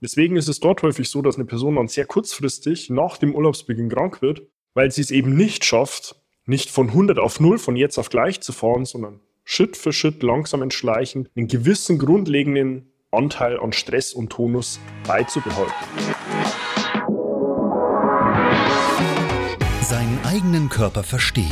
Deswegen 0.00 0.36
ist 0.36 0.48
es 0.48 0.60
dort 0.60 0.82
häufig 0.82 1.08
so, 1.10 1.22
dass 1.22 1.34
eine 1.34 1.44
Person 1.44 1.74
dann 1.74 1.88
sehr 1.88 2.06
kurzfristig 2.06 2.88
nach 2.88 3.16
dem 3.16 3.34
Urlaubsbeginn 3.34 3.88
krank 3.88 4.22
wird, 4.22 4.42
weil 4.74 4.92
sie 4.92 5.00
es 5.00 5.10
eben 5.10 5.34
nicht 5.34 5.64
schafft, 5.64 6.14
nicht 6.46 6.70
von 6.70 6.88
100 6.88 7.18
auf 7.18 7.40
0 7.40 7.58
von 7.58 7.74
jetzt 7.74 7.98
auf 7.98 8.08
gleich 8.08 8.40
zu 8.40 8.52
fahren, 8.52 8.84
sondern 8.84 9.20
Schritt 9.44 9.76
für 9.76 9.92
Schritt 9.92 10.22
langsam 10.22 10.62
entschleichen, 10.62 11.28
einen 11.34 11.48
gewissen 11.48 11.98
grundlegenden 11.98 12.92
Anteil 13.10 13.58
an 13.58 13.72
Stress 13.72 14.12
und 14.12 14.30
Tonus 14.30 14.78
beizubehalten. 15.06 15.74
Seinen 19.82 20.20
eigenen 20.24 20.68
Körper 20.68 21.02
verstehen 21.02 21.46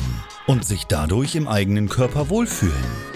und 0.47 0.65
sich 0.65 0.85
dadurch 0.85 1.35
im 1.35 1.49
eigenen 1.49 1.89
Körper 1.89 2.29
wohlfühlen. 2.29 3.16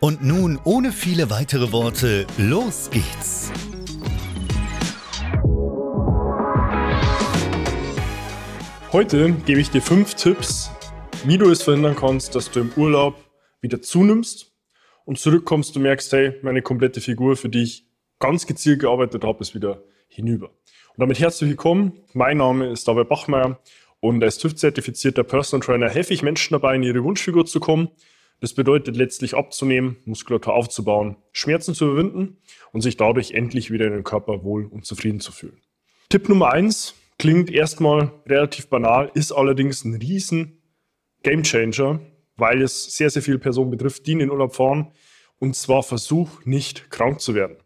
Und 0.00 0.24
nun, 0.24 0.58
ohne 0.64 0.92
viele 0.92 1.28
weitere 1.28 1.72
Worte, 1.72 2.26
los 2.38 2.88
geht's! 2.90 3.52
Heute 8.92 9.32
gebe 9.44 9.60
ich 9.60 9.68
dir 9.68 9.82
fünf 9.82 10.14
Tipps, 10.14 10.70
wie 11.26 11.36
du 11.36 11.50
es 11.50 11.62
verhindern 11.62 11.96
kannst, 11.96 12.34
dass 12.34 12.50
du 12.50 12.60
im 12.60 12.72
Urlaub 12.78 13.14
wieder 13.60 13.82
zunimmst 13.82 14.54
und 15.04 15.18
zurückkommst 15.18 15.76
und 15.76 15.82
merkst, 15.82 16.10
hey, 16.14 16.32
meine 16.40 16.62
komplette 16.62 17.02
Figur, 17.02 17.36
für 17.36 17.50
die 17.50 17.64
ich 17.64 17.86
ganz 18.18 18.46
gezielt 18.46 18.80
gearbeitet 18.80 19.22
habe, 19.22 19.40
ist 19.40 19.54
wieder 19.54 19.82
hinüber. 20.08 20.48
Und 20.48 21.00
damit 21.00 21.20
herzlich 21.20 21.50
willkommen. 21.50 21.92
Mein 22.14 22.38
Name 22.38 22.70
ist 22.70 22.88
David 22.88 23.10
Bachmeier 23.10 23.60
und 24.00 24.24
als 24.24 24.38
TÜV-zertifizierter 24.38 25.24
Personal 25.24 25.62
Trainer 25.62 25.90
helfe 25.90 26.14
ich 26.14 26.22
Menschen 26.22 26.54
dabei, 26.54 26.74
in 26.76 26.84
ihre 26.84 27.04
Wunschfigur 27.04 27.44
zu 27.44 27.60
kommen. 27.60 27.90
Das 28.40 28.54
bedeutet 28.54 28.96
letztlich 28.96 29.34
abzunehmen, 29.34 29.96
Muskulatur 30.06 30.54
aufzubauen, 30.54 31.16
Schmerzen 31.32 31.74
zu 31.74 31.86
überwinden 31.86 32.38
und 32.72 32.80
sich 32.80 32.96
dadurch 32.96 33.32
endlich 33.32 33.70
wieder 33.70 33.86
in 33.86 33.92
den 33.92 34.04
Körper 34.04 34.42
wohl 34.44 34.64
und 34.64 34.86
zufrieden 34.86 35.20
zu 35.20 35.30
fühlen. 35.30 35.60
Tipp 36.08 36.28
Nummer 36.28 36.50
eins 36.50 36.94
klingt 37.18 37.50
erstmal 37.50 38.12
relativ 38.26 38.68
banal, 38.68 39.10
ist 39.14 39.32
allerdings 39.32 39.84
ein 39.84 39.94
riesen 39.94 40.62
Gamechanger, 41.22 42.00
weil 42.36 42.62
es 42.62 42.96
sehr, 42.96 43.10
sehr 43.10 43.20
viele 43.20 43.38
Personen 43.38 43.70
betrifft, 43.70 44.06
die 44.06 44.12
in 44.12 44.20
den 44.20 44.30
Urlaub 44.30 44.54
fahren. 44.54 44.90
Und 45.38 45.54
zwar 45.54 45.82
versuch 45.82 46.44
nicht 46.44 46.90
krank 46.90 47.20
zu 47.20 47.34
werden. 47.34 47.58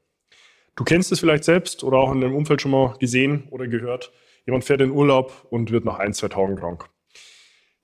Du 0.76 0.82
kennst 0.82 1.12
es 1.12 1.20
vielleicht 1.20 1.44
selbst 1.44 1.84
oder 1.84 1.98
auch 1.98 2.12
in 2.12 2.20
deinem 2.20 2.34
Umfeld 2.34 2.60
schon 2.60 2.72
mal 2.72 2.96
gesehen 2.98 3.46
oder 3.50 3.68
gehört. 3.68 4.12
Jemand 4.44 4.64
fährt 4.64 4.80
in 4.80 4.90
Urlaub 4.90 5.46
und 5.50 5.70
wird 5.70 5.84
nach 5.84 5.98
ein, 6.00 6.12
zwei 6.12 6.28
Tagen 6.28 6.56
krank. 6.56 6.88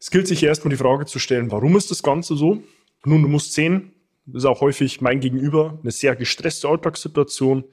Es 0.01 0.11
gilt 0.11 0.27
sich 0.27 0.43
erstmal 0.43 0.71
die 0.71 0.77
Frage 0.77 1.07
zu 1.07 1.19
stellen, 1.19 1.51
warum 1.51 1.77
ist 1.77 1.91
das 1.91 2.03
Ganze 2.03 2.35
so? 2.35 2.63
Nun, 3.05 3.23
du 3.23 3.29
musst 3.29 3.55
sehen, 3.55 3.93
das 4.27 4.43
ist 4.43 4.49
auch 4.49 4.61
häufig 4.61 5.01
mein 5.01 5.21
Gegenüber, 5.21 5.79
eine 5.83 5.91
sehr 5.91 6.15
gestresste 6.17 6.69
Alltagssituation. 6.69 7.65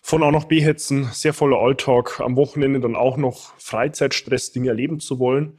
Von 0.00 0.22
A 0.22 0.30
nach 0.30 0.44
B 0.44 0.60
hetzen, 0.60 1.08
sehr 1.12 1.32
voller 1.32 1.58
Alltag, 1.58 2.20
am 2.20 2.36
Wochenende 2.36 2.80
dann 2.80 2.94
auch 2.94 3.16
noch 3.16 3.58
Freizeitstress, 3.58 4.52
Dinge 4.52 4.68
erleben 4.68 5.00
zu 5.00 5.18
wollen. 5.18 5.58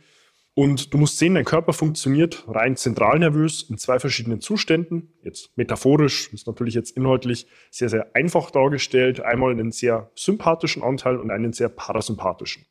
Und 0.53 0.93
du 0.93 0.97
musst 0.97 1.17
sehen, 1.17 1.35
dein 1.35 1.43
Körper 1.43 1.73
funktioniert 1.73 2.45
rein 2.47 2.77
zentral 2.77 3.19
nervös 3.19 3.63
in 3.63 3.77
zwei 3.77 3.99
verschiedenen 3.99 4.39
Zuständen. 4.39 5.11
Jetzt 5.21 5.57
metaphorisch, 5.57 6.31
ist 6.31 6.47
natürlich 6.47 6.75
jetzt 6.75 6.95
inhaltlich 6.95 7.47
sehr, 7.71 7.89
sehr 7.89 8.15
einfach 8.15 8.51
dargestellt. 8.51 9.19
Einmal 9.19 9.51
einen 9.51 9.73
sehr 9.73 10.11
sympathischen 10.15 10.81
Anteil 10.81 11.17
und 11.17 11.29
einen 11.29 11.51
sehr 11.51 11.67
parasympathischen. 11.67 12.65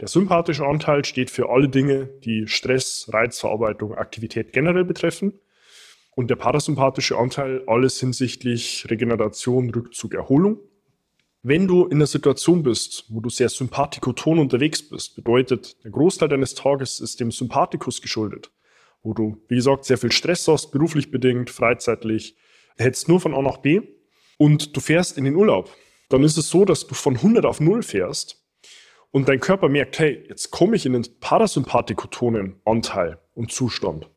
Der 0.00 0.08
sympathische 0.08 0.66
Anteil 0.66 1.04
steht 1.04 1.30
für 1.30 1.48
alle 1.48 1.68
Dinge, 1.68 2.06
die 2.24 2.48
Stress, 2.48 3.08
Reizverarbeitung, 3.12 3.94
Aktivität 3.94 4.52
generell 4.52 4.84
betreffen. 4.84 5.38
Und 6.14 6.28
der 6.28 6.36
parasympathische 6.36 7.16
Anteil 7.16 7.62
alles 7.66 7.98
hinsichtlich 7.98 8.86
Regeneration, 8.90 9.70
Rückzug, 9.70 10.14
Erholung. 10.14 10.58
Wenn 11.42 11.66
du 11.66 11.86
in 11.86 11.94
einer 11.94 12.06
Situation 12.06 12.62
bist, 12.62 13.06
wo 13.08 13.20
du 13.20 13.30
sehr 13.30 13.48
sympathikoton 13.48 14.38
unterwegs 14.38 14.88
bist, 14.88 15.16
bedeutet, 15.16 15.82
der 15.84 15.90
Großteil 15.90 16.28
deines 16.28 16.54
Tages 16.54 17.00
ist 17.00 17.18
dem 17.18 17.32
Sympathikus 17.32 18.00
geschuldet, 18.00 18.52
wo 19.02 19.14
du, 19.14 19.42
wie 19.48 19.56
gesagt, 19.56 19.84
sehr 19.84 19.98
viel 19.98 20.12
Stress 20.12 20.46
hast, 20.46 20.70
beruflich 20.70 21.10
bedingt, 21.10 21.50
freizeitlich, 21.50 22.36
hetzt 22.76 23.08
nur 23.08 23.20
von 23.20 23.34
A 23.34 23.42
nach 23.42 23.58
B 23.58 23.80
und 24.38 24.76
du 24.76 24.80
fährst 24.80 25.18
in 25.18 25.24
den 25.24 25.34
Urlaub, 25.34 25.70
dann 26.10 26.22
ist 26.22 26.36
es 26.36 26.48
so, 26.48 26.64
dass 26.64 26.86
du 26.86 26.94
von 26.94 27.16
100 27.16 27.44
auf 27.44 27.58
0 27.58 27.82
fährst 27.82 28.44
und 29.10 29.28
dein 29.28 29.40
Körper 29.40 29.68
merkt, 29.68 29.98
hey, 29.98 30.24
jetzt 30.28 30.50
komme 30.50 30.76
ich 30.76 30.86
in 30.86 30.92
den 30.92 31.06
parasympathikotonen 31.20 32.60
Anteil 32.64 33.18
und 33.34 33.50
Zustand. 33.50 34.08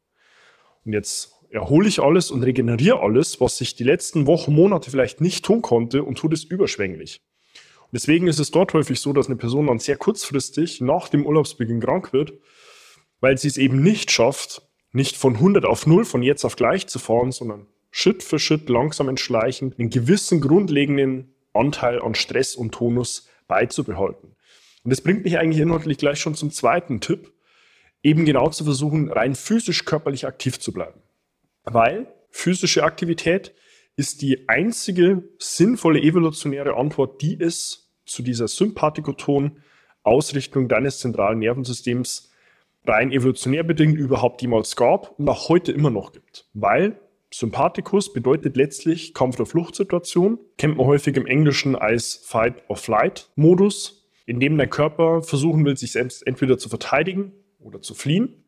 Und 0.85 0.93
jetzt 0.93 1.34
erhole 1.49 1.87
ich 1.87 2.01
alles 2.01 2.31
und 2.31 2.43
regeneriere 2.43 2.99
alles, 2.99 3.39
was 3.41 3.59
ich 3.61 3.75
die 3.75 3.83
letzten 3.83 4.27
Wochen, 4.27 4.53
Monate 4.53 4.91
vielleicht 4.91 5.21
nicht 5.21 5.45
tun 5.45 5.61
konnte 5.61 6.03
und 6.03 6.17
tue 6.17 6.29
das 6.29 6.43
überschwänglich. 6.43 7.21
Und 7.83 7.93
deswegen 7.93 8.27
ist 8.27 8.39
es 8.39 8.51
dort 8.51 8.73
häufig 8.73 8.99
so, 8.99 9.13
dass 9.13 9.27
eine 9.27 9.35
Person 9.35 9.67
dann 9.67 9.79
sehr 9.79 9.97
kurzfristig 9.97 10.81
nach 10.81 11.09
dem 11.09 11.25
Urlaubsbeginn 11.25 11.79
krank 11.79 12.13
wird, 12.13 12.33
weil 13.21 13.37
sie 13.37 13.47
es 13.47 13.57
eben 13.57 13.81
nicht 13.81 14.11
schafft, 14.11 14.61
nicht 14.91 15.15
von 15.15 15.35
100 15.35 15.65
auf 15.65 15.87
0 15.87 16.05
von 16.05 16.23
jetzt 16.23 16.45
auf 16.45 16.55
gleich 16.55 16.87
zu 16.87 16.99
fahren, 16.99 17.31
sondern 17.31 17.67
Schritt 17.91 18.23
für 18.23 18.39
Schritt 18.39 18.69
langsam 18.69 19.07
entschleichen, 19.07 19.73
einen 19.77 19.89
gewissen 19.89 20.41
grundlegenden 20.41 21.33
Anteil 21.53 22.01
an 22.01 22.15
Stress 22.15 22.55
und 22.55 22.73
Tonus 22.73 23.29
beizubehalten. 23.47 24.35
Und 24.83 24.89
das 24.91 25.01
bringt 25.01 25.23
mich 25.23 25.37
eigentlich 25.37 25.61
inhaltlich 25.61 25.97
gleich 25.97 26.19
schon 26.19 26.35
zum 26.35 26.51
zweiten 26.51 26.99
Tipp, 26.99 27.31
eben 28.03 28.25
genau 28.25 28.49
zu 28.49 28.63
versuchen, 28.63 29.09
rein 29.09 29.35
physisch 29.35 29.85
körperlich 29.85 30.27
aktiv 30.27 30.59
zu 30.59 30.73
bleiben 30.73 31.04
weil 31.65 32.07
physische 32.29 32.83
Aktivität 32.83 33.53
ist 33.95 34.21
die 34.21 34.49
einzige 34.49 35.23
sinnvolle 35.39 36.01
evolutionäre 36.01 36.75
Antwort, 36.75 37.21
die 37.21 37.39
es 37.39 37.93
zu 38.05 38.21
dieser 38.23 38.47
Sympathikoton-Ausrichtung 38.47 40.67
deines 40.67 40.99
zentralen 40.99 41.39
Nervensystems 41.39 42.31
rein 42.87 43.11
evolutionär 43.11 43.63
bedingt 43.63 43.97
überhaupt 43.97 44.41
jemals 44.41 44.75
gab 44.75 45.17
und 45.19 45.27
auch 45.29 45.49
heute 45.49 45.71
immer 45.71 45.89
noch 45.89 46.11
gibt. 46.11 46.47
Weil 46.53 46.99
Sympathikus 47.33 48.13
bedeutet 48.13 48.55
letztlich 48.55 49.13
Kampf- 49.13 49.35
oder 49.35 49.45
Fluchtsituation, 49.45 50.39
kennt 50.57 50.77
man 50.77 50.85
häufig 50.85 51.17
im 51.17 51.25
Englischen 51.25 51.75
als 51.75 52.21
Fight-or-Flight-Modus, 52.25 54.07
in 54.25 54.39
dem 54.39 54.57
der 54.57 54.67
Körper 54.67 55.21
versuchen 55.21 55.65
will, 55.65 55.77
sich 55.77 55.91
selbst 55.91 56.25
entweder 56.25 56.57
zu 56.57 56.69
verteidigen 56.69 57.33
oder 57.59 57.81
zu 57.81 57.93
fliehen. 57.93 58.44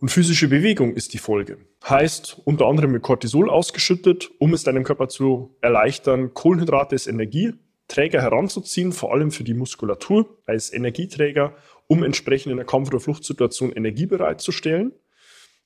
Und 0.00 0.08
physische 0.08 0.48
Bewegung 0.48 0.94
ist 0.94 1.12
die 1.12 1.18
Folge. 1.18 1.58
Heißt, 1.86 2.40
unter 2.44 2.66
anderem 2.66 2.92
mit 2.92 3.02
Cortisol 3.02 3.50
ausgeschüttet, 3.50 4.30
um 4.38 4.54
es 4.54 4.64
deinem 4.64 4.82
Körper 4.82 5.08
zu 5.08 5.56
erleichtern, 5.60 6.32
Kohlenhydrate 6.32 6.94
als 6.94 7.06
Energieträger 7.06 8.22
heranzuziehen, 8.22 8.92
vor 8.92 9.12
allem 9.12 9.30
für 9.30 9.44
die 9.44 9.52
Muskulatur 9.52 10.38
als 10.46 10.72
Energieträger, 10.72 11.54
um 11.86 12.02
entsprechend 12.02 12.50
in 12.50 12.56
der 12.56 12.66
Kampf- 12.66 12.88
oder 12.88 13.00
Fluchtsituation 13.00 13.72
Energie 13.72 14.06
bereitzustellen. 14.06 14.92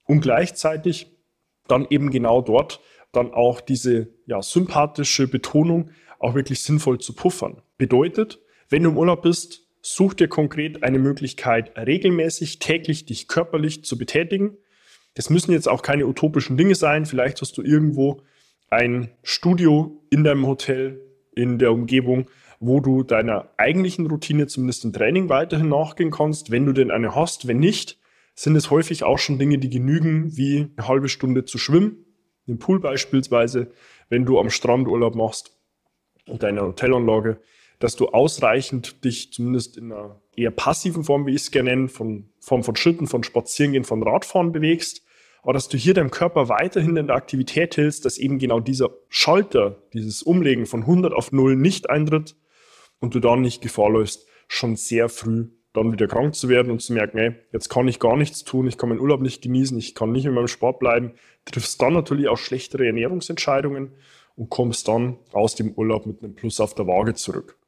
Und 0.05 0.21
gleichzeitig 0.21 1.17
dann 1.69 1.87
eben 1.89 2.11
genau 2.11 2.43
dort 2.43 2.81
dann 3.13 3.33
auch 3.33 3.61
diese 3.61 4.09
ja, 4.27 4.43
sympathische 4.43 5.29
Betonung 5.29 5.91
auch 6.19 6.35
wirklich 6.35 6.61
sinnvoll 6.61 6.99
zu 6.99 7.15
puffern. 7.15 7.63
Bedeutet, 7.79 8.41
wenn 8.69 8.83
du 8.83 8.91
im 8.91 8.99
Urlaub 8.99 9.23
bist, 9.23 9.64
Such 9.87 10.15
dir 10.15 10.29
konkret 10.29 10.83
eine 10.83 10.99
Möglichkeit, 10.99 11.77
regelmäßig 11.77 12.59
täglich 12.59 13.05
dich 13.05 13.29
körperlich 13.29 13.85
zu 13.85 13.99
betätigen. 13.99 14.57
Das 15.13 15.29
müssen 15.29 15.53
jetzt 15.53 15.69
auch 15.69 15.83
keine 15.83 16.07
utopischen 16.07 16.57
Dinge 16.57 16.75
sein. 16.75 17.05
Vielleicht 17.05 17.43
hast 17.43 17.59
du 17.59 17.63
irgendwo 17.63 18.23
ein 18.71 19.11
Studio 19.23 20.03
in 20.09 20.25
deinem 20.25 20.47
Hotel, 20.47 21.03
in 21.35 21.59
der 21.59 21.71
Umgebung, 21.71 22.31
wo 22.61 22.81
du 22.81 23.03
deiner 23.03 23.51
eigentlichen 23.59 24.07
Routine 24.07 24.47
zumindest 24.47 24.87
im 24.87 24.95
Training 24.95 25.29
weiterhin 25.29 25.69
nachgehen 25.69 26.11
kannst, 26.11 26.51
wenn 26.51 26.65
du 26.65 26.73
denn 26.73 26.91
eine 26.91 27.15
hast. 27.15 27.47
Wenn 27.47 27.59
nicht, 27.59 27.99
sind 28.35 28.57
es 28.57 28.71
häufig 28.71 29.05
auch 29.05 29.19
schon 29.19 29.39
Dinge, 29.39 29.59
die 29.59 29.69
genügen, 29.69 30.35
wie 30.35 30.71
eine 30.79 30.89
halbe 30.89 31.11
Stunde 31.11 31.45
zu 31.45 31.59
schwimmen, 31.59 32.07
im 32.47 32.59
Pool 32.59 32.81
beispielsweise, 32.81 33.71
wenn 34.09 34.25
du 34.25 34.41
am 34.41 34.49
Strand 34.49 34.89
Urlaub 34.89 35.15
machst 35.15 35.59
und 36.27 36.43
deine 36.43 36.63
Hotelanlage, 36.63 37.39
dass 37.85 37.97
du 37.97 38.09
ausreichend 38.09 39.05
dich 39.05 39.31
zumindest 39.31 39.77
in 39.77 39.93
einer 39.93 40.19
eher 40.35 40.51
passiven 40.51 41.05
Form, 41.05 41.27
wie 41.27 41.35
ich 41.35 41.43
es 41.43 41.51
gerne 41.51 41.69
nenne, 41.69 41.89
von 41.89 42.31
Form 42.41 42.65
von 42.65 42.77
Schritten, 42.77 43.07
von 43.07 43.23
Spazierengehen, 43.23 43.85
von 43.85 44.03
Radfahren 44.03 44.53
bewegst, 44.53 45.03
aber 45.43 45.53
dass 45.53 45.69
du 45.69 45.77
hier 45.77 45.93
deinem 45.93 46.11
Körper 46.11 46.49
weiterhin 46.49 46.97
in 46.97 47.09
der 47.09 47.17
Aktivität 47.17 47.77
hältst, 47.77 48.07
dass 48.07 48.17
eben 48.17 48.39
genau 48.39 48.61
dieser 48.61 48.89
Schalter, 49.11 49.83
dieses 49.93 50.23
Umlegen 50.23 50.65
von 50.65 50.81
100 50.81 51.13
auf 51.13 51.31
0 51.31 51.57
nicht 51.57 51.91
eintritt 51.91 52.37
und 53.01 53.15
du 53.15 53.21
dann 53.21 53.43
nicht 53.43 53.61
Gefahr 53.61 53.91
läufst, 53.91 54.27
schon 54.49 54.77
sehr 54.77 55.11
früh 55.11 55.51
dann 55.75 55.93
wieder 55.93 56.07
krank 56.07 56.35
zu 56.35 56.49
werden 56.49 56.73
und 56.73 56.81
zu 56.81 56.95
merken, 56.95 57.19
ey, 57.19 57.35
jetzt 57.53 57.69
kann 57.69 57.87
ich 57.87 57.99
gar 57.99 58.17
nichts 58.17 58.45
tun, 58.45 58.67
ich 58.67 58.79
kann 58.79 58.89
meinen 58.89 59.01
Urlaub 59.01 59.21
nicht 59.21 59.43
genießen, 59.43 59.77
ich 59.77 59.95
kann 59.95 60.11
nicht 60.11 60.25
in 60.25 60.33
meinem 60.33 60.49
Sport 60.49 60.79
bleiben, 60.79 61.13
triffst 61.45 61.83
dann 61.83 61.93
natürlich 61.93 62.29
auch 62.29 62.39
schlechtere 62.39 62.87
Ernährungsentscheidungen 62.87 63.93
und 64.37 64.49
kommst 64.49 64.89
dann 64.89 65.19
aus 65.33 65.55
dem 65.55 65.75
Urlaub 65.75 66.07
mit 66.07 66.23
einem 66.23 66.35
Plus 66.35 66.61
auf 66.61 66.75
der 66.75 66.87
Waage 66.87 67.13
zurück. 67.13 67.59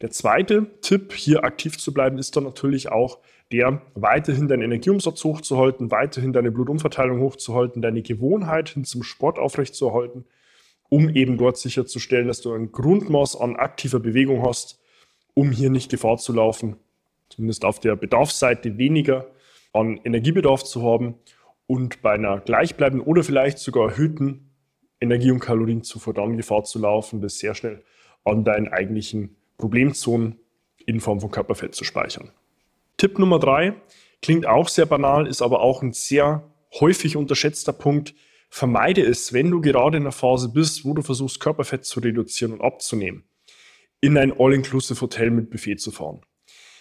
Der 0.00 0.10
zweite 0.10 0.66
Tipp, 0.80 1.12
hier 1.12 1.44
aktiv 1.44 1.78
zu 1.78 1.92
bleiben, 1.92 2.18
ist 2.18 2.34
dann 2.34 2.44
natürlich 2.44 2.90
auch 2.90 3.18
der, 3.52 3.82
weiterhin 3.94 4.48
deinen 4.48 4.62
Energieumsatz 4.62 5.24
hochzuhalten, 5.24 5.90
weiterhin 5.90 6.32
deine 6.32 6.50
Blutumverteilung 6.50 7.20
hochzuhalten, 7.20 7.82
deine 7.82 8.02
Gewohnheit 8.02 8.70
hin 8.70 8.84
zum 8.84 9.02
Sport 9.02 9.38
aufrechtzuerhalten, 9.38 10.24
um 10.88 11.10
eben 11.10 11.36
dort 11.36 11.58
sicherzustellen, 11.58 12.28
dass 12.28 12.40
du 12.40 12.52
ein 12.52 12.72
Grundmaß 12.72 13.40
an 13.40 13.56
aktiver 13.56 14.00
Bewegung 14.00 14.42
hast, 14.42 14.80
um 15.34 15.50
hier 15.50 15.68
nicht 15.68 15.90
Gefahr 15.90 16.16
zu 16.16 16.32
laufen, 16.32 16.76
zumindest 17.28 17.64
auf 17.64 17.78
der 17.78 17.96
Bedarfsseite 17.96 18.78
weniger 18.78 19.26
an 19.72 20.00
Energiebedarf 20.02 20.64
zu 20.64 20.82
haben 20.82 21.16
und 21.66 22.02
bei 22.02 22.12
einer 22.12 22.40
gleichbleibenden 22.40 23.06
oder 23.06 23.22
vielleicht 23.22 23.58
sogar 23.58 23.90
erhöhten 23.90 24.50
Energie- 25.00 25.30
und 25.30 25.40
Kalorienzufuhr 25.40 26.14
dann 26.14 26.36
Gefahr 26.36 26.64
zu 26.64 26.78
laufen, 26.78 27.20
das 27.20 27.38
sehr 27.38 27.54
schnell 27.54 27.82
an 28.24 28.44
deinen 28.44 28.68
eigentlichen 28.68 29.36
Problemzonen 29.60 30.40
in 30.86 31.00
Form 31.00 31.20
von 31.20 31.30
Körperfett 31.30 31.74
zu 31.74 31.84
speichern. 31.84 32.30
Tipp 32.96 33.18
Nummer 33.18 33.38
drei 33.38 33.74
klingt 34.22 34.46
auch 34.46 34.68
sehr 34.68 34.86
banal, 34.86 35.26
ist 35.26 35.42
aber 35.42 35.60
auch 35.60 35.82
ein 35.82 35.92
sehr 35.92 36.50
häufig 36.80 37.16
unterschätzter 37.16 37.72
Punkt. 37.72 38.14
Vermeide 38.48 39.02
es, 39.02 39.32
wenn 39.32 39.50
du 39.50 39.60
gerade 39.60 39.98
in 39.98 40.02
einer 40.02 40.12
Phase 40.12 40.48
bist, 40.48 40.84
wo 40.84 40.94
du 40.94 41.02
versuchst, 41.02 41.40
Körperfett 41.40 41.84
zu 41.84 42.00
reduzieren 42.00 42.52
und 42.52 42.62
abzunehmen, 42.62 43.24
in 44.00 44.16
ein 44.18 44.32
All-Inclusive 44.36 45.00
Hotel 45.00 45.30
mit 45.30 45.50
Buffet 45.50 45.76
zu 45.76 45.90
fahren. 45.90 46.22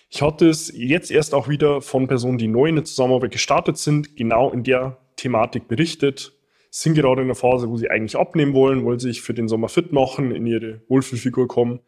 Ich 0.10 0.24
hatte 0.24 0.50
es 0.50 0.74
jetzt 0.76 1.12
erst 1.12 1.36
auch 1.36 1.48
wieder 1.48 1.82
von 1.82 2.08
Personen, 2.08 2.40
die 2.40 2.48
neu 2.48 2.66
in 2.66 2.76
der 2.76 2.86
Zusammenarbeit 2.86 3.32
gestartet 3.32 3.78
sind, 3.78 4.16
genau 4.16 4.50
in 4.52 4.64
der 4.64 4.98
Thematik 5.18 5.68
berichtet, 5.68 6.34
sind 6.72 6.96
gerade 6.96 7.22
in 7.22 7.28
der 7.28 7.36
Phase, 7.36 7.70
wo 7.70 7.78
sie 7.78 7.90
eigentlich 7.90 8.18
abnehmen 8.18 8.54
wollen, 8.54 8.84
wollen 8.84 9.00
sich 9.00 9.22
für 9.22 9.34
den 9.34 9.48
Sommer 9.48 9.70
fit 9.70 9.92
machen, 9.92 10.32
in 10.32 10.48
ihre 10.48 10.82
Wohlfühlfigur 10.88 11.48
kommen, 11.48 11.82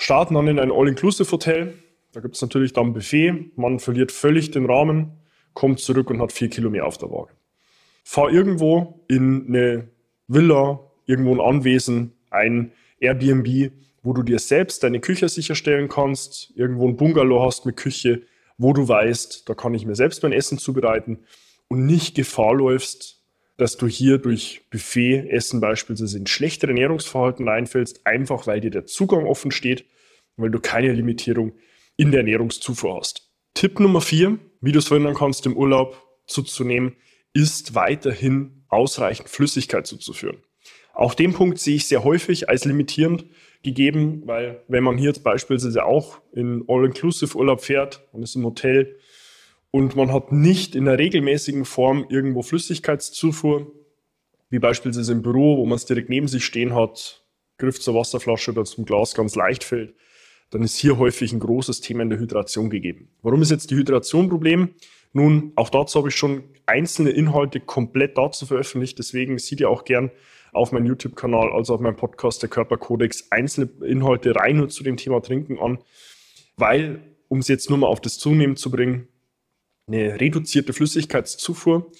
starten 0.00 0.34
dann 0.34 0.48
in 0.48 0.58
ein 0.58 0.72
All-Inclusive-Hotel. 0.72 1.74
Da 2.12 2.20
gibt 2.20 2.34
es 2.34 2.42
natürlich 2.42 2.72
dann 2.72 2.88
ein 2.88 2.92
Buffet, 2.94 3.52
man 3.56 3.78
verliert 3.78 4.10
völlig 4.10 4.50
den 4.50 4.66
Rahmen, 4.66 5.12
kommt 5.54 5.78
zurück 5.80 6.10
und 6.10 6.20
hat 6.20 6.32
vier 6.32 6.48
Kilo 6.48 6.70
mehr 6.70 6.86
auf 6.86 6.98
der 6.98 7.10
Waage. 7.10 7.32
Fahr 8.02 8.30
irgendwo 8.30 9.04
in 9.08 9.46
eine 9.48 9.88
Villa, 10.26 10.80
irgendwo 11.06 11.34
ein 11.34 11.40
Anwesen, 11.40 12.14
ein 12.30 12.72
Airbnb, 12.98 13.72
wo 14.02 14.12
du 14.14 14.22
dir 14.22 14.38
selbst 14.38 14.82
deine 14.82 15.00
Küche 15.00 15.28
sicherstellen 15.28 15.88
kannst, 15.88 16.52
irgendwo 16.56 16.88
ein 16.88 16.96
Bungalow 16.96 17.44
hast 17.44 17.66
mit 17.66 17.76
Küche, 17.76 18.22
wo 18.56 18.72
du 18.72 18.88
weißt, 18.88 19.48
da 19.48 19.54
kann 19.54 19.74
ich 19.74 19.84
mir 19.84 19.94
selbst 19.94 20.22
mein 20.22 20.32
Essen 20.32 20.58
zubereiten 20.58 21.18
und 21.68 21.84
nicht 21.84 22.14
Gefahr 22.14 22.54
läufst, 22.54 23.19
dass 23.60 23.76
du 23.76 23.86
hier 23.86 24.16
durch 24.16 24.62
Buffet-Essen 24.70 25.60
beispielsweise 25.60 26.16
in 26.16 26.26
schlechtere 26.26 26.70
Ernährungsverhalten 26.70 27.46
reinfällst, 27.46 28.06
einfach 28.06 28.46
weil 28.46 28.60
dir 28.60 28.70
der 28.70 28.86
Zugang 28.86 29.26
offen 29.26 29.50
steht, 29.50 29.84
weil 30.36 30.50
du 30.50 30.60
keine 30.60 30.92
Limitierung 30.92 31.52
in 31.96 32.10
der 32.10 32.20
Ernährungszufuhr 32.20 32.96
hast. 32.98 33.30
Tipp 33.52 33.78
Nummer 33.78 34.00
vier, 34.00 34.38
wie 34.62 34.72
du 34.72 34.78
es 34.78 34.88
verhindern 34.88 35.14
kannst, 35.14 35.44
im 35.44 35.58
Urlaub 35.58 36.02
zuzunehmen, 36.26 36.96
ist 37.34 37.74
weiterhin 37.74 38.64
ausreichend 38.68 39.28
Flüssigkeit 39.28 39.86
zuzuführen. 39.86 40.38
Auch 40.94 41.12
den 41.12 41.34
Punkt 41.34 41.58
sehe 41.58 41.76
ich 41.76 41.86
sehr 41.86 42.02
häufig 42.02 42.48
als 42.48 42.64
limitierend 42.64 43.26
gegeben, 43.62 44.22
weil 44.24 44.64
wenn 44.68 44.84
man 44.84 44.96
hier 44.96 45.08
jetzt 45.08 45.22
beispielsweise 45.22 45.84
auch 45.84 46.22
in 46.32 46.64
All-Inclusive-Urlaub 46.66 47.60
fährt 47.60 48.08
und 48.12 48.22
ist 48.22 48.36
im 48.36 48.44
Hotel 48.44 48.96
und 49.70 49.96
man 49.96 50.12
hat 50.12 50.32
nicht 50.32 50.74
in 50.74 50.84
der 50.86 50.98
regelmäßigen 50.98 51.64
Form 51.64 52.06
irgendwo 52.08 52.42
Flüssigkeitszufuhr, 52.42 53.72
wie 54.50 54.58
beispielsweise 54.58 55.12
im 55.12 55.22
Büro, 55.22 55.58
wo 55.58 55.66
man 55.66 55.76
es 55.76 55.86
direkt 55.86 56.08
neben 56.08 56.28
sich 56.28 56.44
stehen 56.44 56.74
hat, 56.74 57.24
Griff 57.58 57.80
zur 57.80 57.94
Wasserflasche 57.94 58.50
oder 58.50 58.64
zum 58.64 58.84
Glas 58.84 59.14
ganz 59.14 59.36
leicht 59.36 59.62
fällt, 59.62 59.94
dann 60.50 60.62
ist 60.62 60.76
hier 60.76 60.98
häufig 60.98 61.32
ein 61.32 61.38
großes 61.38 61.80
Thema 61.80 62.02
in 62.02 62.10
der 62.10 62.18
Hydration 62.18 62.70
gegeben. 62.70 63.10
Warum 63.22 63.42
ist 63.42 63.50
jetzt 63.50 63.70
die 63.70 63.76
Hydration 63.76 64.26
ein 64.26 64.30
Problem? 64.30 64.74
Nun, 65.12 65.52
auch 65.56 65.70
dazu 65.70 65.98
habe 65.98 66.08
ich 66.08 66.16
schon 66.16 66.44
einzelne 66.66 67.10
Inhalte 67.10 67.60
komplett 67.60 68.18
dazu 68.18 68.46
veröffentlicht, 68.46 68.98
deswegen 68.98 69.38
sieht 69.38 69.60
ihr 69.60 69.70
auch 69.70 69.84
gern 69.84 70.10
auf 70.52 70.72
meinem 70.72 70.86
YouTube-Kanal, 70.86 71.52
also 71.52 71.74
auf 71.74 71.80
meinem 71.80 71.96
Podcast, 71.96 72.42
der 72.42 72.48
Körperkodex, 72.48 73.30
einzelne 73.30 73.70
Inhalte 73.84 74.34
rein 74.34 74.56
nur 74.56 74.68
zu 74.68 74.82
dem 74.82 74.96
Thema 74.96 75.20
Trinken 75.20 75.58
an, 75.58 75.78
weil, 76.56 77.00
um 77.28 77.38
es 77.38 77.48
jetzt 77.48 77.70
nur 77.70 77.78
mal 77.78 77.86
auf 77.86 78.00
das 78.00 78.18
Zunehmen 78.18 78.56
zu 78.56 78.70
bringen, 78.70 79.08
eine 79.92 80.20
reduzierte 80.20 80.72
Flüssigkeitszufuhr 80.72 81.90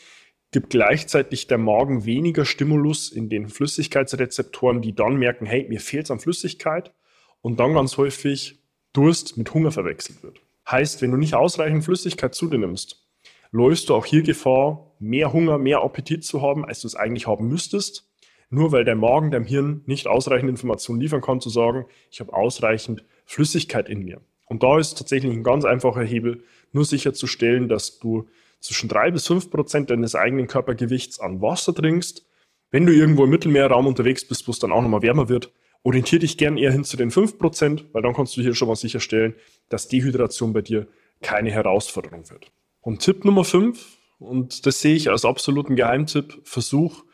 gibt 0.52 0.70
gleichzeitig 0.70 1.46
der 1.46 1.58
Magen 1.58 2.04
weniger 2.04 2.44
Stimulus 2.44 3.10
in 3.10 3.28
den 3.28 3.48
Flüssigkeitsrezeptoren, 3.48 4.82
die 4.82 4.94
dann 4.94 5.16
merken, 5.16 5.46
hey, 5.46 5.66
mir 5.68 5.80
fehlt 5.80 6.06
es 6.06 6.10
an 6.10 6.18
Flüssigkeit 6.18 6.92
und 7.40 7.60
dann 7.60 7.74
ganz 7.74 7.96
häufig 7.96 8.60
Durst 8.92 9.36
mit 9.36 9.54
Hunger 9.54 9.70
verwechselt 9.70 10.22
wird. 10.22 10.40
Heißt, 10.68 11.02
wenn 11.02 11.12
du 11.12 11.16
nicht 11.16 11.34
ausreichend 11.34 11.84
Flüssigkeit 11.84 12.34
zu 12.34 12.48
dir 12.48 12.58
nimmst, 12.58 13.06
läufst 13.52 13.88
du 13.88 13.94
auch 13.94 14.06
hier 14.06 14.22
Gefahr, 14.22 14.94
mehr 14.98 15.32
Hunger, 15.32 15.58
mehr 15.58 15.82
Appetit 15.82 16.24
zu 16.24 16.42
haben, 16.42 16.64
als 16.64 16.80
du 16.80 16.88
es 16.88 16.96
eigentlich 16.96 17.26
haben 17.26 17.48
müsstest 17.48 18.10
nur 18.50 18.72
weil 18.72 18.84
der 18.84 18.96
Magen 18.96 19.30
deinem 19.30 19.46
Hirn 19.46 19.82
nicht 19.86 20.08
ausreichend 20.08 20.50
Informationen 20.50 21.00
liefern 21.00 21.20
kann, 21.20 21.40
zu 21.40 21.48
sagen, 21.48 21.86
ich 22.10 22.20
habe 22.20 22.32
ausreichend 22.32 23.04
Flüssigkeit 23.24 23.88
in 23.88 24.04
mir. 24.04 24.20
Und 24.46 24.64
da 24.64 24.78
ist 24.78 24.98
tatsächlich 24.98 25.32
ein 25.32 25.44
ganz 25.44 25.64
einfacher 25.64 26.02
Hebel, 26.02 26.42
nur 26.72 26.84
sicherzustellen, 26.84 27.68
dass 27.68 27.98
du 27.98 28.28
zwischen 28.60 28.88
drei 28.88 29.10
bis 29.10 29.26
fünf 29.26 29.50
Prozent 29.50 29.90
deines 29.90 30.14
eigenen 30.14 30.46
Körpergewichts 30.46 31.20
an 31.20 31.40
Wasser 31.40 31.74
trinkst. 31.74 32.26
Wenn 32.70 32.86
du 32.86 32.92
irgendwo 32.92 33.24
im 33.24 33.30
Mittelmeerraum 33.30 33.86
unterwegs 33.86 34.26
bist, 34.26 34.46
wo 34.46 34.52
es 34.52 34.58
dann 34.58 34.72
auch 34.72 34.82
nochmal 34.82 35.02
wärmer 35.02 35.28
wird, 35.28 35.52
orientiere 35.82 36.20
dich 36.20 36.36
gern 36.36 36.56
eher 36.56 36.72
hin 36.72 36.84
zu 36.84 36.96
den 36.96 37.10
fünf 37.10 37.38
Prozent, 37.38 37.86
weil 37.92 38.02
dann 38.02 38.14
kannst 38.14 38.36
du 38.36 38.42
hier 38.42 38.54
schon 38.54 38.68
mal 38.68 38.76
sicherstellen, 38.76 39.34
dass 39.68 39.88
Dehydration 39.88 40.52
bei 40.52 40.60
dir 40.60 40.86
keine 41.22 41.50
Herausforderung 41.50 42.28
wird. 42.30 42.52
Und 42.80 43.00
Tipp 43.00 43.24
Nummer 43.24 43.44
fünf, 43.44 43.98
und 44.18 44.66
das 44.66 44.80
sehe 44.80 44.94
ich 44.94 45.10
als 45.10 45.24
absoluten 45.24 45.76
Geheimtipp, 45.76 46.40
versuch 46.44 47.04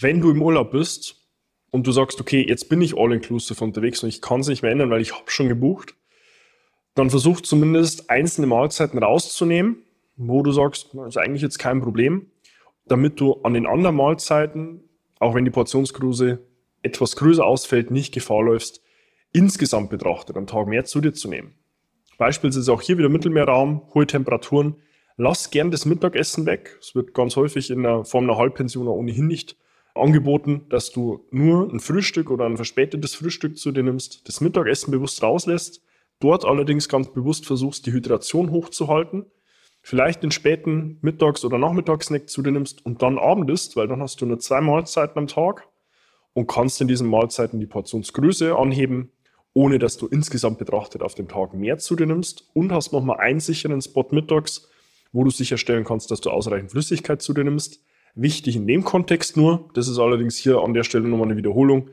wenn 0.00 0.20
du 0.20 0.30
im 0.30 0.42
Urlaub 0.42 0.70
bist 0.70 1.28
und 1.70 1.86
du 1.86 1.92
sagst, 1.92 2.20
okay, 2.20 2.44
jetzt 2.48 2.68
bin 2.68 2.80
ich 2.80 2.96
all-inclusive 2.96 3.62
unterwegs 3.62 4.02
und 4.02 4.08
ich 4.08 4.22
kann 4.22 4.40
es 4.40 4.48
nicht 4.48 4.62
mehr 4.62 4.70
ändern, 4.70 4.90
weil 4.90 5.00
ich 5.00 5.12
habe 5.12 5.30
schon 5.30 5.48
gebucht, 5.48 5.94
dann 6.98 7.10
versuch 7.10 7.40
zumindest 7.40 8.10
einzelne 8.10 8.46
Mahlzeiten 8.46 8.98
rauszunehmen, 9.02 9.84
wo 10.16 10.42
du 10.42 10.50
sagst, 10.52 10.90
das 10.92 11.08
ist 11.08 11.16
eigentlich 11.16 11.42
jetzt 11.42 11.58
kein 11.58 11.80
Problem, 11.80 12.26
damit 12.86 13.20
du 13.20 13.34
an 13.42 13.54
den 13.54 13.66
anderen 13.66 13.96
Mahlzeiten, 13.96 14.82
auch 15.20 15.34
wenn 15.34 15.44
die 15.44 15.50
Portionsgröße 15.50 16.40
etwas 16.82 17.16
größer 17.16 17.44
ausfällt, 17.44 17.90
nicht 17.90 18.12
Gefahr 18.12 18.42
läufst, 18.42 18.82
insgesamt 19.32 19.90
betrachtet 19.90 20.36
am 20.36 20.46
Tag 20.46 20.66
mehr 20.66 20.84
zu 20.84 21.00
dir 21.00 21.12
zu 21.12 21.28
nehmen. 21.28 21.54
Beispielsweise 22.18 22.72
auch 22.72 22.82
hier 22.82 22.98
wieder 22.98 23.08
Mittelmeerraum, 23.08 23.82
hohe 23.94 24.06
Temperaturen. 24.06 24.76
Lass 25.16 25.50
gern 25.50 25.70
das 25.70 25.86
Mittagessen 25.86 26.46
weg. 26.46 26.76
Es 26.80 26.94
wird 26.94 27.14
ganz 27.14 27.36
häufig 27.36 27.70
in 27.70 27.84
der 27.84 28.04
Form 28.04 28.24
einer 28.24 28.38
Halbpension 28.38 28.88
ohnehin 28.88 29.26
nicht 29.26 29.56
angeboten, 29.94 30.66
dass 30.68 30.90
du 30.90 31.24
nur 31.30 31.72
ein 31.72 31.80
Frühstück 31.80 32.30
oder 32.30 32.46
ein 32.46 32.56
verspätetes 32.56 33.14
Frühstück 33.14 33.56
zu 33.56 33.72
dir 33.72 33.82
nimmst, 33.82 34.26
das 34.28 34.40
Mittagessen 34.40 34.90
bewusst 34.90 35.22
rauslässt, 35.22 35.82
dort 36.20 36.44
allerdings 36.44 36.88
ganz 36.88 37.12
bewusst 37.12 37.46
versuchst, 37.46 37.86
die 37.86 37.92
Hydration 37.92 38.50
hochzuhalten, 38.50 39.26
vielleicht 39.82 40.22
den 40.22 40.30
späten 40.30 40.98
Mittags- 41.00 41.44
oder 41.44 41.58
Nachmittagssnack 41.58 42.28
zu 42.28 42.42
dir 42.42 42.52
nimmst 42.52 42.84
und 42.84 43.02
dann 43.02 43.18
Abend 43.18 43.50
isst, 43.50 43.76
weil 43.76 43.88
dann 43.88 44.02
hast 44.02 44.20
du 44.20 44.26
nur 44.26 44.38
zwei 44.38 44.60
Mahlzeiten 44.60 45.18
am 45.18 45.26
Tag 45.26 45.68
und 46.34 46.46
kannst 46.46 46.80
in 46.80 46.88
diesen 46.88 47.08
Mahlzeiten 47.08 47.60
die 47.60 47.66
Portionsgröße 47.66 48.56
anheben, 48.56 49.12
ohne 49.54 49.78
dass 49.78 49.96
du 49.96 50.06
insgesamt 50.06 50.58
betrachtet 50.58 51.02
auf 51.02 51.14
dem 51.14 51.28
Tag 51.28 51.54
mehr 51.54 51.78
zu 51.78 51.96
dir 51.96 52.06
nimmst 52.06 52.48
und 52.54 52.72
hast 52.72 52.92
nochmal 52.92 53.18
einen 53.18 53.40
sicheren 53.40 53.80
Spot 53.80 54.06
mittags, 54.10 54.68
wo 55.12 55.24
du 55.24 55.30
sicherstellen 55.30 55.84
kannst, 55.84 56.10
dass 56.10 56.20
du 56.20 56.30
ausreichend 56.30 56.70
Flüssigkeit 56.70 57.22
zu 57.22 57.32
dir 57.32 57.44
nimmst. 57.44 57.80
Wichtig 58.14 58.56
in 58.56 58.66
dem 58.66 58.84
Kontext 58.84 59.36
nur, 59.36 59.70
das 59.74 59.88
ist 59.88 59.98
allerdings 59.98 60.36
hier 60.36 60.58
an 60.58 60.74
der 60.74 60.84
Stelle 60.84 61.08
nochmal 61.08 61.28
eine 61.28 61.36
Wiederholung, 61.36 61.90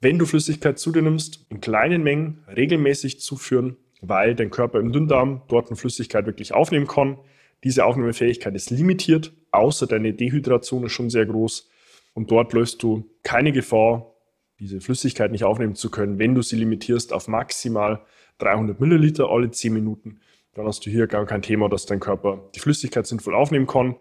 wenn 0.00 0.18
du 0.18 0.26
Flüssigkeit 0.26 0.78
zu 0.78 0.92
dir 0.92 1.02
nimmst, 1.02 1.46
in 1.50 1.60
kleinen 1.60 2.02
Mengen 2.02 2.44
regelmäßig 2.54 3.20
zuführen, 3.20 3.76
weil 4.00 4.34
dein 4.34 4.50
Körper 4.50 4.78
im 4.78 4.92
Dünndarm 4.92 5.42
dort 5.48 5.68
eine 5.68 5.76
Flüssigkeit 5.76 6.26
wirklich 6.26 6.54
aufnehmen 6.54 6.86
kann. 6.86 7.18
Diese 7.64 7.84
Aufnahmefähigkeit 7.84 8.54
ist 8.54 8.70
limitiert, 8.70 9.32
außer 9.52 9.86
deine 9.86 10.12
Dehydration 10.12 10.84
ist 10.84 10.92
schon 10.92 11.10
sehr 11.10 11.26
groß. 11.26 11.70
Und 12.14 12.30
dort 12.30 12.52
löst 12.52 12.82
du 12.82 13.10
keine 13.22 13.52
Gefahr, 13.52 14.14
diese 14.58 14.80
Flüssigkeit 14.80 15.32
nicht 15.32 15.44
aufnehmen 15.44 15.74
zu 15.74 15.90
können, 15.90 16.18
wenn 16.18 16.34
du 16.34 16.42
sie 16.42 16.56
limitierst 16.56 17.12
auf 17.12 17.28
maximal 17.28 18.02
300 18.38 18.80
Milliliter 18.80 19.30
alle 19.30 19.50
10 19.50 19.72
Minuten. 19.72 20.20
Dann 20.54 20.66
hast 20.66 20.86
du 20.86 20.90
hier 20.90 21.06
gar 21.06 21.26
kein 21.26 21.42
Thema, 21.42 21.68
dass 21.68 21.84
dein 21.84 22.00
Körper 22.00 22.48
die 22.54 22.60
Flüssigkeit 22.60 23.06
sinnvoll 23.06 23.34
aufnehmen 23.34 23.66
kann. 23.66 23.96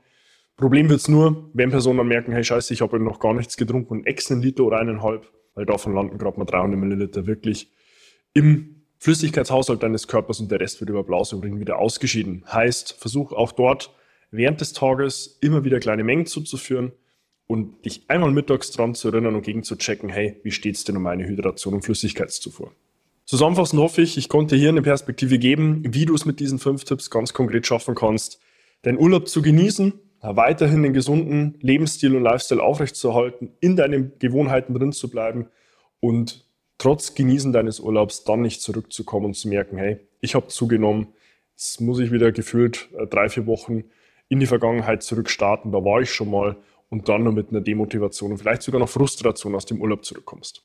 Problem 0.56 0.90
wird 0.90 1.02
es 1.02 1.10
nur, 1.10 1.50
wenn 1.54 1.72
Personen 1.72 1.98
dann 1.98 2.08
merken, 2.08 2.32
hey 2.32 2.44
Scheiße, 2.44 2.74
ich 2.74 2.82
habe 2.82 3.00
noch 3.00 3.20
gar 3.20 3.34
nichts 3.34 3.58
getrunken 3.58 3.92
und 3.92 4.08
einen 4.08 4.42
Liter 4.42 4.64
oder 4.64 4.78
eineinhalb, 4.78 5.30
weil 5.56 5.66
davon 5.66 5.96
landen 5.96 6.18
gerade 6.18 6.38
mal 6.38 6.46
300 6.46 6.80
Milliliter 6.80 7.26
wirklich 7.26 7.72
im 8.34 8.84
Flüssigkeitshaushalt 9.00 9.84
deines 9.84 10.08
Körpers 10.08 10.40
und 10.40 10.52
der 10.52 10.60
Rest 10.60 10.80
wird 10.80 10.90
über 10.90 11.04
Blausurin 11.04 11.60
wieder 11.60 11.80
ausgeschieden. 11.80 12.44
Heißt, 12.52 12.94
versuch 12.94 13.34
auch 13.34 13.52
dort 13.52 13.94
während 14.32 14.62
des 14.62 14.74
Tages 14.74 15.38
immer 15.42 15.64
wieder 15.64 15.80
kleine 15.80 16.04
Mengen 16.04 16.26
zuzuführen 16.26 16.92
und 17.48 17.86
dich 17.86 18.04
einmal 18.08 18.32
mittags 18.32 18.72
dran 18.72 18.96
zu 18.96 19.10
erinnern 19.10 19.36
und 19.36 19.44
gegen 19.44 19.64
zu 19.64 19.76
checken, 19.76 20.10
hey, 20.10 20.40
wie 20.44 20.52
steht 20.52 20.76
es 20.76 20.84
denn 20.84 20.98
um 20.98 21.04
meine 21.04 21.26
Hydration 21.28 21.76
und 21.76 21.84
Flüssigkeitszufuhr? 21.84 22.72
Zusammenfassend 23.26 23.82
hoffe 23.82 24.02
ich, 24.02 24.18
ich 24.18 24.30
konnte 24.30 24.56
hier 24.56 24.70
eine 24.70 24.82
Perspektive 24.82 25.40
geben, 25.40 25.84
wie 25.94 26.06
du 26.06 26.14
es 26.14 26.26
mit 26.26 26.40
diesen 26.40 26.60
fünf 26.60 26.84
Tipps 26.84 27.10
ganz 27.10 27.34
konkret 27.34 27.66
schaffen 27.66 27.96
kannst, 27.96 28.40
deinen 28.84 29.00
Urlaub 29.00 29.28
zu 29.28 29.42
genießen, 29.42 29.94
weiterhin 30.34 30.84
den 30.84 30.94
gesunden 30.94 31.56
Lebensstil 31.62 32.16
und 32.16 32.24
Lifestyle 32.24 32.64
aufrechtzuerhalten, 32.64 33.52
in 33.60 33.76
deinen 33.76 34.14
Gewohnheiten 34.20 34.74
drin 34.74 34.92
zu 34.92 35.10
bleiben 35.10 35.48
und 36.00 36.46
trotz 36.78 37.16
Genießen 37.16 37.54
deines 37.54 37.80
Urlaubs 37.80 38.24
dann 38.24 38.42
nicht 38.42 38.62
zurückzukommen 38.62 39.28
und 39.28 39.34
zu 39.36 39.48
merken, 39.48 39.78
hey, 39.78 40.00
ich 40.22 40.36
habe 40.36 40.48
zugenommen, 40.48 41.08
jetzt 41.52 41.82
muss 41.82 42.00
ich 42.00 42.12
wieder 42.12 42.32
gefühlt 42.32 42.90
äh, 42.98 43.08
drei, 43.08 43.30
vier 43.30 43.46
Wochen 43.46 43.84
in 44.28 44.40
die 44.40 44.48
Vergangenheit 44.48 45.04
zurückstarten, 45.04 45.72
da 45.72 45.84
war 45.84 46.02
ich 46.02 46.12
schon 46.12 46.32
mal 46.32 46.58
und 46.90 47.10
dann 47.10 47.24
nur 47.24 47.34
mit 47.34 47.50
einer 47.50 47.62
Demotivation 47.62 48.32
und 48.32 48.38
vielleicht 48.38 48.62
sogar 48.62 48.80
noch 48.80 48.90
Frustration 48.90 49.56
aus 49.56 49.66
dem 49.66 49.82
Urlaub 49.82 50.06
zurückkommst. 50.06 50.64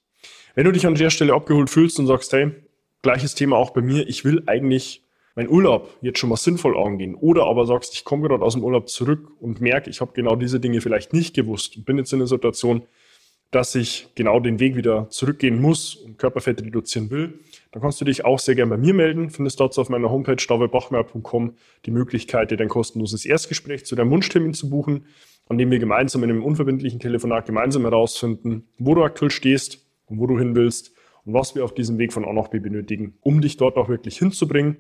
Wenn 0.55 0.65
du 0.65 0.73
dich 0.73 0.87
an 0.87 0.95
der 0.95 1.11
Stelle 1.11 1.35
abgeholt 1.35 1.71
fühlst 1.71 1.99
und 1.99 2.07
sagst, 2.07 2.33
hey, 2.33 2.53
gleiches 3.03 3.35
Thema 3.35 3.57
auch 3.57 3.71
bei 3.71 3.81
mir, 3.81 4.09
ich 4.09 4.25
will 4.25 4.43
eigentlich 4.47 5.03
meinen 5.35 5.49
Urlaub 5.49 5.97
jetzt 6.03 6.19
schon 6.19 6.31
mal 6.31 6.37
sinnvoll 6.37 6.77
angehen 6.77 7.15
oder 7.15 7.45
aber 7.45 7.67
sagst, 7.67 7.95
ich 7.95 8.05
komme 8.05 8.29
gerade 8.29 8.45
aus 8.45 8.55
dem 8.55 8.65
Urlaub 8.65 8.89
zurück 8.89 9.31
und 9.41 9.61
merke, 9.61 9.91
ich 9.91 10.01
habe 10.01 10.13
genau 10.15 10.37
diese 10.37 10.61
Dinge 10.61 10.81
vielleicht 10.81 11.13
nicht 11.13 11.35
gewusst 11.35 11.77
und 11.77 11.85
bin 11.85 11.99
jetzt 11.99 12.13
in 12.13 12.19
der 12.19 12.29
Situation, 12.29 12.83
dass 13.51 13.75
ich 13.75 14.09
genau 14.15 14.39
den 14.39 14.61
Weg 14.61 14.77
wieder 14.77 15.09
zurückgehen 15.11 15.61
muss 15.61 15.97
und 15.97 16.19
Körperfett 16.19 16.63
reduzieren 16.63 17.11
will, 17.11 17.41
dann 17.73 17.83
kannst 17.83 18.01
du 18.01 18.05
dich 18.05 18.25
auch 18.25 18.39
sehr 18.39 18.55
gerne 18.55 18.71
bei 18.71 18.77
mir 18.77 18.95
melden. 18.95 19.31
Findest 19.31 19.59
dazu 19.59 19.81
auf 19.81 19.89
meiner 19.89 20.11
Homepage 20.11 20.37
davidbachmeier.com 20.37 21.55
die 21.85 21.91
Möglichkeit, 21.91 22.53
dir 22.53 22.57
dein 22.57 22.69
kostenloses 22.69 23.25
Erstgespräch 23.25 23.85
zu 23.87 23.97
deinem 23.97 24.11
Wunschtermin 24.13 24.55
zu 24.55 24.71
buchen, 24.71 25.07
an 25.49 25.59
dem 25.59 25.71
wir 25.73 25.81
gemeinsam 25.81 26.23
in 26.23 26.31
einem 26.31 26.45
unverbindlichen 26.45 27.01
Telefonat 27.01 27.47
gemeinsam 27.47 27.83
herausfinden, 27.83 28.69
wo 28.79 28.95
du 28.95 29.03
aktuell 29.03 29.33
stehst, 29.33 29.85
und 30.11 30.19
wo 30.19 30.27
du 30.27 30.39
hin 30.39 30.55
willst 30.55 30.93
und 31.25 31.33
was 31.33 31.55
wir 31.55 31.65
auf 31.65 31.73
diesem 31.73 31.99
Weg 31.99 32.13
von 32.13 32.25
A 32.25 32.33
nach 32.33 32.49
B 32.49 32.59
benötigen, 32.59 33.15
um 33.21 33.41
dich 33.41 33.57
dort 33.57 33.77
auch 33.77 33.89
wirklich 33.89 34.19
hinzubringen 34.19 34.79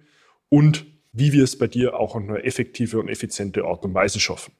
und 0.50 0.84
wie 1.12 1.32
wir 1.32 1.44
es 1.44 1.56
bei 1.56 1.66
dir 1.66 1.98
auch 1.98 2.14
auf 2.14 2.22
eine 2.22 2.44
effektive 2.44 3.00
und 3.00 3.08
effiziente 3.08 3.64
Art 3.64 3.84
und 3.84 3.94
Weise 3.94 4.20
schaffen. 4.20 4.52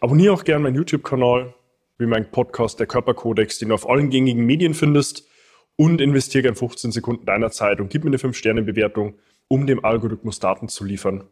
Abonniere 0.00 0.34
auch 0.34 0.44
gerne 0.44 0.64
meinen 0.64 0.76
YouTube-Kanal, 0.76 1.54
wie 1.98 2.06
mein 2.06 2.30
Podcast 2.30 2.80
Der 2.80 2.86
Körperkodex, 2.86 3.58
den 3.58 3.68
du 3.68 3.74
auf 3.74 3.88
allen 3.88 4.10
gängigen 4.10 4.44
Medien 4.44 4.74
findest 4.74 5.28
und 5.76 6.00
investiere 6.00 6.42
gerne 6.42 6.56
15 6.56 6.92
Sekunden 6.92 7.24
deiner 7.24 7.50
Zeit 7.50 7.80
und 7.80 7.90
gib 7.90 8.04
mir 8.04 8.10
eine 8.10 8.18
5-Sterne-Bewertung, 8.18 9.14
um 9.48 9.66
dem 9.66 9.84
Algorithmus 9.84 10.40
Daten 10.40 10.68
zu 10.68 10.84
liefern 10.84 11.24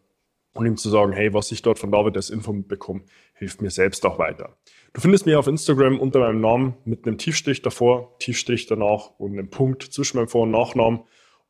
und 0.52 0.66
ihm 0.66 0.76
zu 0.76 0.88
sagen, 0.88 1.12
hey, 1.12 1.34
was 1.34 1.52
ich 1.52 1.62
dort 1.62 1.78
von 1.78 1.92
David 1.92 2.16
als 2.16 2.30
Info 2.30 2.52
bekomme, 2.52 3.02
hilft 3.34 3.60
mir 3.60 3.70
selbst 3.70 4.04
auch 4.06 4.18
weiter. 4.18 4.56
Du 4.94 5.00
findest 5.00 5.26
mich 5.26 5.36
auf 5.36 5.46
Instagram 5.46 6.00
unter 6.00 6.20
meinem 6.20 6.40
Namen 6.40 6.74
mit 6.84 7.06
einem 7.06 7.18
Tiefstrich 7.18 7.62
davor, 7.62 8.16
Tiefstrich 8.18 8.66
danach 8.66 9.10
und 9.18 9.32
einem 9.32 9.50
Punkt 9.50 9.82
zwischen 9.82 10.16
meinem 10.16 10.28
Vor- 10.28 10.44
und 10.44 10.52
Nachnamen 10.52 11.00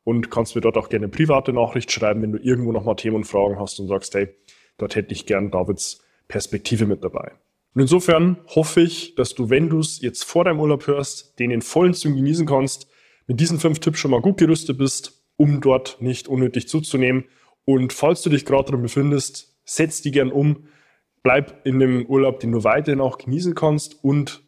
und 0.07 0.31
kannst 0.31 0.55
mir 0.55 0.61
dort 0.61 0.77
auch 0.77 0.87
gerne 0.87 1.07
eine 1.07 1.11
private 1.11 1.51
Nachricht 1.51 1.91
schreiben, 1.91 2.21
wenn 2.21 2.31
du 2.31 2.37
irgendwo 2.37 2.71
nochmal 2.71 2.95
Themen 2.95 3.17
und 3.17 3.25
Fragen 3.25 3.59
hast 3.59 3.77
und 3.81 3.89
sagst, 3.89 4.15
hey, 4.15 4.29
dort 4.77 4.95
hätte 4.95 5.11
ich 5.11 5.25
gern 5.25 5.51
Davids 5.51 6.01
Perspektive 6.29 6.85
mit 6.85 7.03
dabei. 7.03 7.33
Und 7.75 7.81
insofern 7.81 8.37
hoffe 8.55 8.79
ich, 8.79 9.15
dass 9.15 9.35
du, 9.35 9.49
wenn 9.49 9.67
du 9.67 9.79
es 9.79 9.99
jetzt 9.99 10.23
vor 10.23 10.45
deinem 10.45 10.61
Urlaub 10.61 10.87
hörst, 10.87 11.37
den 11.39 11.51
in 11.51 11.61
vollen 11.61 11.93
Zügen 11.93 12.15
genießen 12.15 12.45
kannst, 12.45 12.87
mit 13.27 13.41
diesen 13.41 13.59
fünf 13.59 13.79
Tipps 13.79 13.99
schon 13.99 14.11
mal 14.11 14.21
gut 14.21 14.37
gerüstet 14.37 14.77
bist, 14.77 15.25
um 15.35 15.59
dort 15.59 16.01
nicht 16.01 16.29
unnötig 16.29 16.69
zuzunehmen 16.69 17.25
und 17.65 17.91
falls 17.91 18.21
du 18.21 18.29
dich 18.29 18.45
gerade 18.45 18.63
darin 18.63 18.83
befindest, 18.83 19.59
setz 19.65 20.01
die 20.01 20.11
gern 20.11 20.31
um, 20.31 20.69
bleib 21.21 21.65
in 21.65 21.79
dem 21.79 22.05
Urlaub, 22.05 22.39
den 22.39 22.53
du 22.53 22.63
weiterhin 22.63 23.01
auch 23.01 23.17
genießen 23.17 23.55
kannst 23.55 24.01
und 24.05 24.41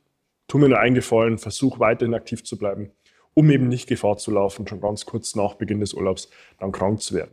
tu 0.48 0.58
mir 0.58 0.70
nur 0.70 0.80
eingefallen, 0.80 1.38
versuch 1.38 1.82
weiterhin 1.82 2.14
aktiv 2.14 2.46
zu 2.46 2.58
bleiben, 2.58 2.94
um 3.34 3.50
eben 3.50 3.68
nicht 3.68 3.88
Gefahr 3.88 4.18
zu 4.18 4.32
laufen, 4.32 4.68
schon 4.68 4.82
ganz 4.82 5.06
kurz 5.06 5.36
nach 5.36 5.56
Beginn 5.56 5.80
des 5.80 5.94
Urlaubs 5.94 6.30
dann 6.60 6.72
krank 6.72 7.02
zu 7.02 7.16
werden. 7.16 7.32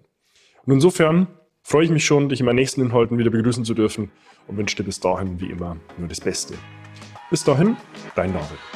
Und 0.64 0.74
insofern 0.74 1.28
freue 1.62 1.84
ich 1.84 1.90
mich 1.90 2.04
schon, 2.04 2.28
dich 2.28 2.40
in 2.40 2.46
meinen 2.46 2.56
nächsten 2.56 2.80
Inhalten 2.80 3.18
wieder 3.18 3.30
begrüßen 3.30 3.64
zu 3.64 3.74
dürfen 3.74 4.10
und 4.46 4.56
wünsche 4.56 4.76
dir 4.76 4.84
bis 4.84 5.00
dahin 5.00 5.40
wie 5.40 5.50
immer 5.50 5.76
nur 5.98 6.08
das 6.08 6.20
Beste. 6.20 6.54
Bis 7.30 7.42
dahin, 7.42 7.76
dein 8.14 8.32
David. 8.32 8.75